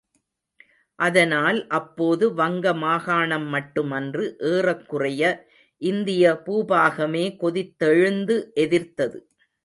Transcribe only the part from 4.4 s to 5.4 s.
ஏறக்குறைய